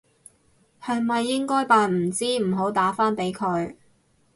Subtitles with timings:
[0.81, 3.75] 係咪應該扮唔知唔好打返俾佢？